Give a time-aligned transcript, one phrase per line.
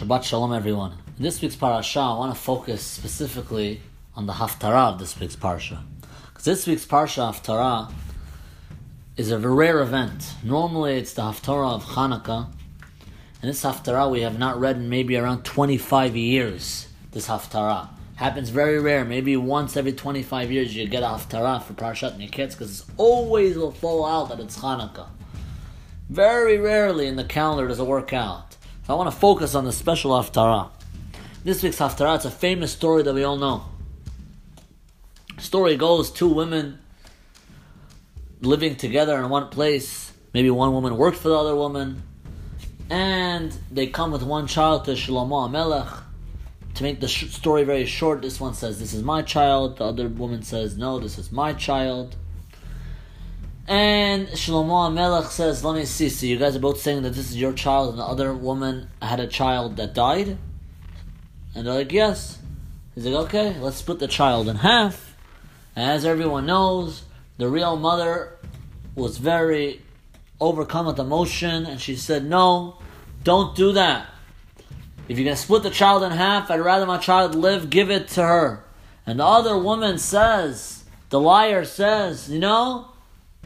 [0.00, 0.92] Shabbat Shalom, everyone.
[1.18, 3.82] In this week's parasha, I want to focus specifically
[4.16, 5.84] on the haftarah of this week's parasha.
[6.28, 7.92] Because this week's parasha haftarah
[9.18, 10.36] is a rare event.
[10.42, 12.50] Normally, it's the haftarah of Hanukkah.
[13.42, 16.88] And this haftarah we have not read in maybe around 25 years.
[17.10, 19.04] This haftarah happens very rare.
[19.04, 23.58] Maybe once every 25 years you get a haftarah for Parashat Miketz because it's always
[23.58, 25.08] will fall out that it's Hanukkah.
[26.08, 28.49] Very rarely in the calendar does it work out.
[28.86, 30.70] So I want to focus on the special haftarah.
[31.44, 33.64] This week's haftarah, it's a famous story that we all know.
[35.38, 36.78] Story goes two women
[38.42, 40.12] living together in one place.
[40.32, 42.02] Maybe one woman worked for the other woman.
[42.88, 46.02] And they come with one child to Shlomo HaMelech.
[46.74, 49.78] To make the story very short, this one says, This is my child.
[49.78, 52.16] The other woman says, No, this is my child.
[53.70, 56.08] And Shlomo HaMelech says, Let me see.
[56.08, 58.90] So you guys are both saying that this is your child, and the other woman
[59.00, 60.36] had a child that died?
[61.54, 62.40] And they're like, Yes.
[62.96, 65.16] He's like, Okay, let's split the child in half.
[65.76, 67.04] As everyone knows,
[67.38, 68.38] the real mother
[68.96, 69.82] was very
[70.40, 72.78] overcome with emotion, and she said, No,
[73.22, 74.08] don't do that.
[75.08, 77.88] If you're going to split the child in half, I'd rather my child live, give
[77.88, 78.64] it to her.
[79.06, 82.88] And the other woman says, the liar says, You know,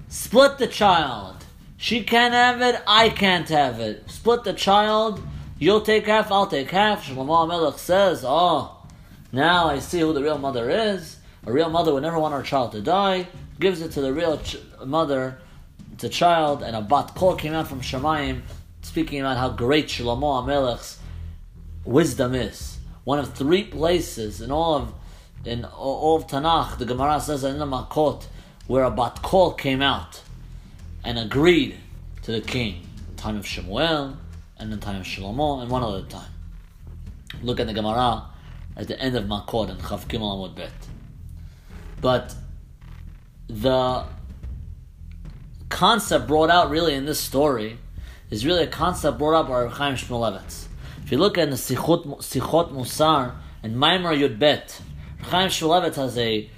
[0.08, 1.44] split the child.
[1.76, 4.10] She can't have it, I can't have it.
[4.10, 5.22] Split the child,
[5.58, 7.06] you'll take half, I'll take half.
[7.06, 8.86] Shlomo HaMelech says, Oh,
[9.32, 11.18] now I see who the real mother is.
[11.46, 13.26] A real mother would never want her child to die.
[13.60, 15.38] Gives it to the real ch- mother,
[15.98, 18.42] the child, and a bat kol came out from Shemayim,
[18.82, 20.98] speaking about how great Shlomo HaMelech's
[21.84, 22.78] wisdom is.
[23.04, 24.94] One of three places in all of
[25.44, 28.26] in all of Tanakh, the Gemara says in the Makot,
[28.66, 30.22] where a bat kol came out
[31.04, 31.76] and agreed
[32.22, 32.86] to the king.
[33.14, 34.16] The time of Shemuel
[34.58, 36.30] and the time of Shlomo, and one other time.
[37.42, 38.24] Look at the Gemara
[38.76, 40.72] at the end of Makot and Chav Gimel Amud Bet.
[42.00, 42.34] But
[43.48, 44.04] the
[45.68, 47.78] concept brought out really in this story
[48.30, 50.66] is really a concept brought up by Chaim Shmulevitz.
[51.04, 54.80] If you look at the Sichot, Sichot Musar and Maimar Yud Bet,
[55.22, 56.48] Chaim Shmulevitz has a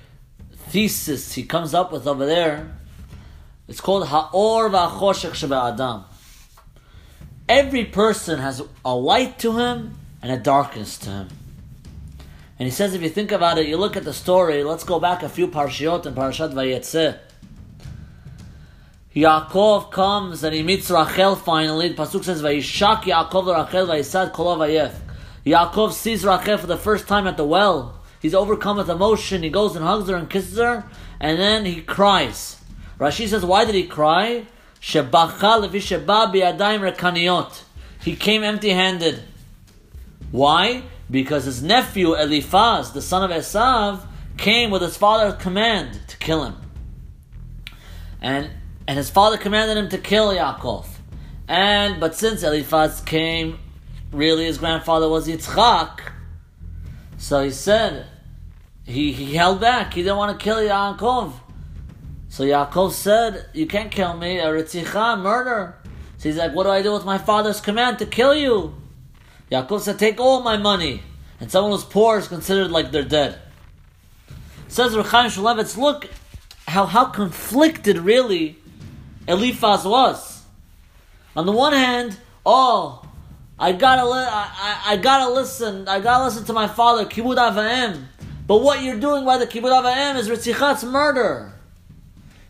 [0.77, 2.77] thesis he comes up with over there.
[3.67, 6.05] It's called Ha'or Va'choshek Sheba Adam.
[7.49, 11.29] Every person has a light to him and a darkness to him.
[12.59, 14.65] And he says, if you think about it, you look at the story.
[14.65, 17.21] Let's go back a few parshiot in Parashat Vayetzeh.
[19.15, 21.89] Yaakov comes and he meets Rachel finally.
[21.89, 24.93] The pasuk says, "Vayishak Yaakov Rachel vayisad kol vayef."
[25.47, 27.96] Yaakov sees Rachel for the first time at the well.
[28.21, 29.43] He's overcome with emotion.
[29.43, 30.85] He goes and hugs her and kisses her,
[31.21, 32.57] and then he cries.
[32.99, 34.47] Rashi says, "Why did he cry?"
[38.01, 39.23] He came empty-handed.
[40.31, 40.83] Why?
[41.11, 44.07] Because his nephew Eliphaz, the son of Esav,
[44.37, 46.57] came with his father's command to kill him.
[48.21, 48.51] And
[48.87, 50.87] and his father commanded him to kill Yaakov.
[51.49, 53.59] And but since Eliphaz came,
[54.13, 56.01] really his grandfather was Yitzchak,
[57.19, 58.07] so he said
[58.85, 59.95] he, he held back.
[59.95, 61.33] He didn't want to kill Yaakov.
[62.29, 65.77] So Yaakov said, "You can't kill me, a ritzicha, murder."
[66.19, 68.75] So he's like, "What do I do with my father's command to kill you?"
[69.51, 71.03] Yaakov said, "Take all my money."
[71.41, 73.39] And someone who's poor is considered like they're dead.
[74.69, 76.09] Says Rechaim Shmulevitz, look
[76.67, 78.59] how how conflicted really
[79.29, 80.45] Eliphaz was.
[81.37, 83.06] On the one hand, oh,
[83.59, 88.05] I gotta li- I, I, gotta listen, I gotta listen to my father, Kibud Avaim.
[88.47, 91.55] But what you're doing by the Kibud Avaim is Ritzichat's murder.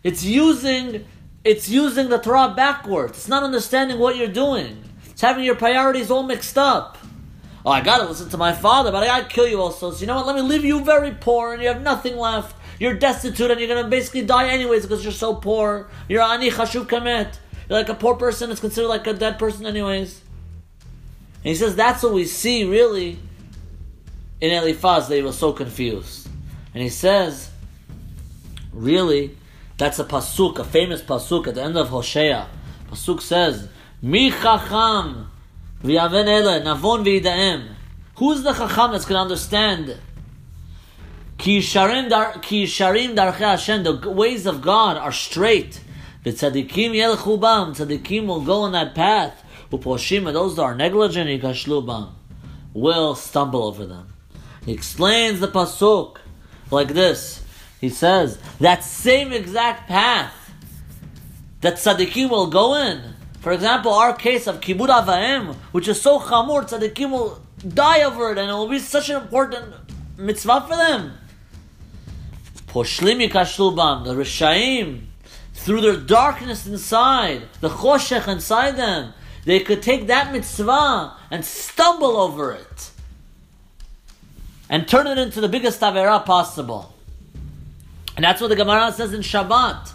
[0.02, 1.06] It's using
[1.44, 3.18] it's using the Torah backwards.
[3.18, 4.82] It's not understanding what you're doing.
[5.08, 6.98] It's having your priorities all mixed up.
[7.64, 9.92] Oh, I gotta listen to my father, but I gotta kill you also.
[9.92, 10.26] So you know what?
[10.26, 12.56] Let me leave you very poor and you have nothing left.
[12.80, 15.88] You're destitute and you're gonna basically die anyways because you're so poor.
[16.08, 17.38] You're ani chashuv kamet.
[17.68, 18.50] You're like a poor person.
[18.50, 20.22] It's considered like a dead person anyways.
[21.46, 23.20] And he says that's what we see really
[24.40, 25.06] in Eliphaz.
[25.06, 26.28] They were so confused.
[26.74, 27.52] And he says,
[28.72, 29.36] really,
[29.78, 32.48] that's a pasuk, a famous pasuk at the end of Hosea.
[32.90, 33.68] Pasuk says,
[34.02, 35.30] Mi chacham
[35.84, 37.76] v'yaven ele navon v'yidaem.
[38.16, 40.00] Who's the chacham that's going to understand
[41.38, 45.80] Ki sharim darchei Hashem, the ways of God are straight.
[46.24, 49.44] The tzaddikim yelchu bam, tzaddikim will go on that path.
[49.70, 52.14] Uposhim, and those that are negligent, yikashlu bam,
[52.72, 54.12] will stumble over them.
[54.64, 56.18] He explains the pasuk
[56.70, 57.44] like this.
[57.80, 60.32] He says, that same exact path
[61.60, 63.14] that tzaddikim will go in,
[63.46, 68.32] For example, our case of Kibud Avaim, which is so chamur, tzaddikim will die over
[68.32, 69.72] it, and it will be such an important
[70.16, 71.12] mitzvah for them.
[72.66, 75.02] Poshlim yikashlubam, the Rishaim,
[75.54, 79.14] through their darkness inside, the choshech inside them,
[79.46, 82.90] they could take that mitzvah and stumble over it
[84.68, 86.92] and turn it into the biggest avera possible.
[88.16, 89.92] And that's what the Gemara says in Shabbat.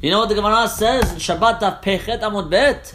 [0.00, 2.94] You know what the Gemara says in Shabbat Daf Pechet Amud Bet?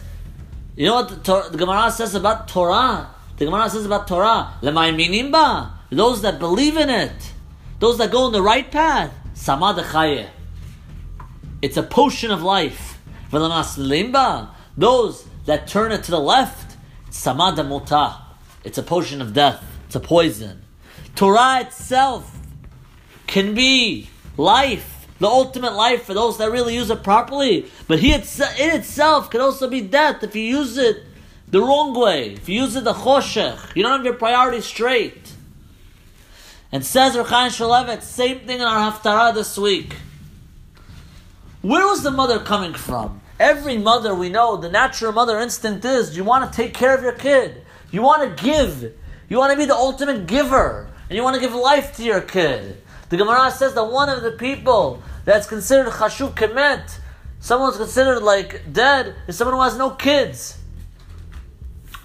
[0.75, 3.12] You know what the, the, Gemara says about Torah?
[3.38, 7.33] The Gemara says about Torah, Lemaiminimba, those that believe in it,
[7.79, 10.27] those that go on the right path, Samad
[11.62, 13.00] It's a potion of life.
[13.31, 16.78] Limba, those that turn it to the left,
[17.10, 18.22] Samad Mutah.
[18.63, 19.63] It's a potion of death.
[19.88, 20.62] It's a poison.
[21.16, 22.38] Torah itself
[23.25, 27.66] can be life, the ultimate life for those that really use it properly.
[27.88, 31.01] But he it's, in itself can also be death if you use it
[31.48, 32.34] the wrong way.
[32.34, 35.34] If you use it the choshech, you don't have your priorities straight.
[36.72, 39.96] And says Rechaim Shmulevitz, same thing in our haftarah this week.
[41.63, 43.22] Where was the mother coming from?
[43.39, 47.01] Every mother we know, the natural mother instinct is you want to take care of
[47.01, 47.63] your kid.
[47.89, 48.94] You want to give.
[49.30, 50.89] You want to be the ultimate giver.
[51.07, 52.81] And you want to give life to your kid.
[53.07, 57.00] The Gemara says that one of the people that's considered chashuv kemet,
[57.39, 60.59] someone's considered like dead, is someone who has no kids.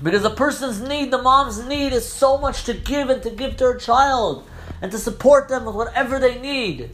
[0.02, 3.56] Because the person's need, the mom's need, is so much to give and to give
[3.56, 4.48] to her child
[4.80, 6.90] and to support them with whatever they need.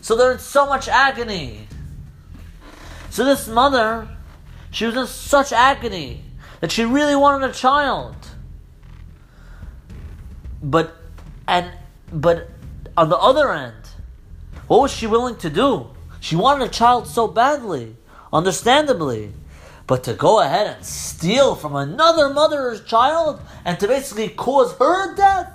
[0.00, 1.68] So they're in so much agony.
[3.10, 4.08] So this mother,
[4.70, 6.22] she was in such agony
[6.60, 8.16] that she really wanted a child.
[10.62, 10.96] But
[11.46, 11.70] and
[12.12, 12.50] but
[12.96, 13.74] on the other end,
[14.66, 15.88] what was she willing to do?
[16.20, 17.96] She wanted a child so badly,
[18.32, 19.32] understandably.
[19.86, 25.14] But to go ahead and steal from another mother's child and to basically cause her
[25.14, 25.50] death?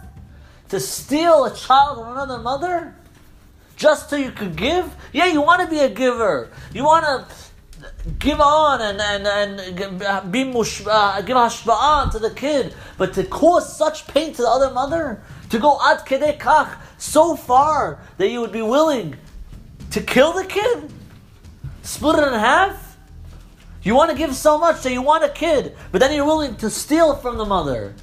[0.69, 2.95] To steal a child from another mother?
[3.75, 4.95] Just so you could give?
[5.11, 6.49] Yeah, you want to be a giver.
[6.73, 7.35] You want to
[8.19, 12.73] give on and, and, and be mush, uh, give hashba'ah to the kid.
[12.97, 15.21] But to cause such pain to the other mother?
[15.53, 19.15] to go ad kedei kach so far that you would be willing
[19.91, 20.91] to kill the kid,
[21.83, 22.97] split it in half.
[23.83, 26.55] You want to give so much that you want a kid, but then you're willing
[26.55, 27.93] to steal from the mother,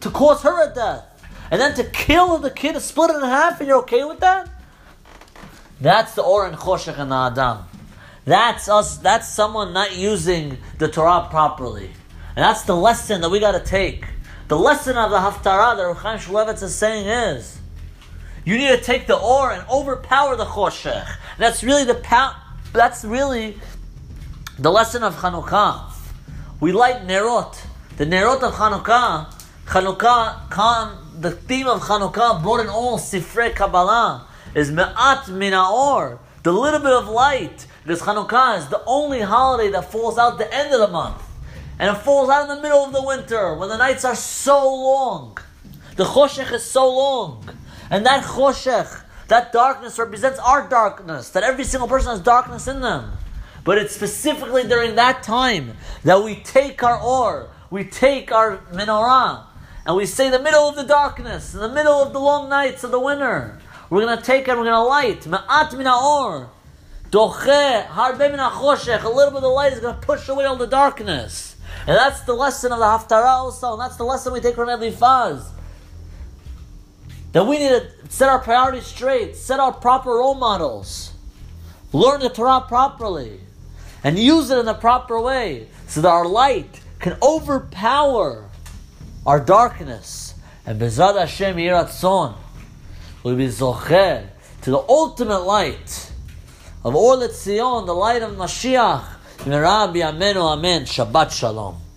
[0.00, 1.04] to cause her a death,
[1.50, 4.48] and then to kill the kid, split it in half, and you're okay with that?
[5.80, 7.64] That's the Or and Choshech and the Adam.
[8.24, 8.98] That's us.
[8.98, 11.86] That's someone not using the Torah properly,
[12.36, 14.04] and that's the lesson that we got to take.
[14.48, 17.60] The lesson of the Haftarah that Ruchaim Shmulevitz is saying is,
[18.44, 21.06] you need to take the or and overpower the choshech.
[21.38, 22.36] That's really the pow-
[22.72, 23.58] That's really
[24.58, 25.92] the lesson of Chanukah.
[26.58, 27.58] We light nerot.
[27.96, 29.34] The nerot of Chanukah.
[29.66, 36.18] Chanukah, come, the theme of Chanukah brought in all Sifrei Kabbalah is me'at min or,
[36.42, 37.66] the little bit of light.
[37.82, 41.22] Because Chanukah is the only holiday that falls out the end of the month
[41.80, 44.58] and it falls out in the middle of the winter when the nights are so
[44.68, 45.38] long.
[45.96, 47.48] The choshech is so long,
[47.90, 51.30] and that choshech, that darkness represents our darkness.
[51.30, 53.12] That every single person has darkness in them.
[53.64, 55.72] But it's specifically during that time
[56.04, 59.44] that we take our or, we take our menorah,
[59.86, 62.84] and we say the middle of the darkness, in the middle of the long nights
[62.84, 63.58] of the winter.
[63.88, 65.22] We're going to take and we're going to light.
[65.22, 66.50] Ma'at min or.
[67.10, 71.56] Doche, A little bit of light is going to push away all the darkness.
[71.86, 74.68] And that's the lesson of the Haftarah also, and that's the lesson we take from
[74.68, 75.50] Eliphaz.
[77.32, 81.12] That we need to set our priorities straight, set our proper role models,
[81.92, 83.40] learn the Torah properly,
[84.04, 88.48] and use it in the proper way so that our light can overpower
[89.26, 90.34] our darkness.
[90.66, 92.36] And Bezad Hashem Yiratzon
[93.22, 94.28] will be Zocher
[94.62, 96.09] to the ultimate light
[96.84, 99.04] of Or Letzion, the light of Mashiach.
[99.46, 100.84] Rabbi Amenu Amen.
[100.84, 101.89] Shabbat Shalom.